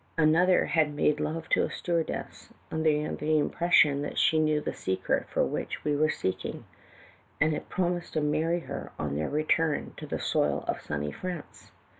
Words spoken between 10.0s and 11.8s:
the soil of sunny France.